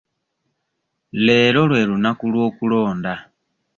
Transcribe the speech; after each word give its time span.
Leero 1.25 1.61
lwe 1.69 1.81
lunaku 1.89 2.25
lw'okulonda. 2.33 3.13